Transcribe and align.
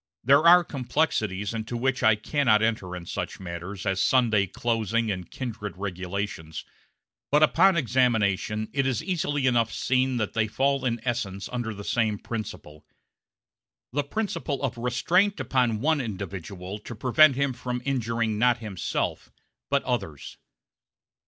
There 0.23 0.47
are 0.47 0.63
complexities 0.63 1.53
into 1.53 1.77
which 1.77 2.01
I 2.01 2.15
cannot 2.15 2.63
enter 2.63 2.95
in 2.95 3.05
such 3.05 3.39
matters 3.39 3.85
as 3.85 4.01
Sunday 4.01 4.47
closing 4.47 5.11
and 5.11 5.29
kindred 5.29 5.77
regulations; 5.77 6.65
but 7.29 7.43
upon 7.43 7.77
examination 7.77 8.67
it 8.73 8.87
is 8.87 9.03
easily 9.03 9.45
enough 9.45 9.71
seen 9.71 10.17
that 10.17 10.33
they 10.33 10.47
fall 10.47 10.85
in 10.85 10.99
essence 11.07 11.47
under 11.51 11.71
the 11.71 11.83
same 11.83 12.17
principle 12.17 12.83
the 13.93 14.03
principle 14.03 14.63
of 14.63 14.75
restraint 14.75 15.39
upon 15.39 15.81
one 15.81 16.01
individual 16.01 16.79
to 16.79 16.95
prevent 16.95 17.35
him 17.35 17.53
from 17.53 17.79
injuring 17.85 18.39
not 18.39 18.57
himself, 18.57 19.31
but 19.69 19.83
others. 19.83 20.37